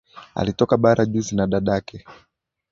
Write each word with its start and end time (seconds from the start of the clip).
Alitoka 0.35 0.77
bara 0.77 1.05
juzi 1.05 1.35
na 1.35 1.47
dadake 1.47 2.05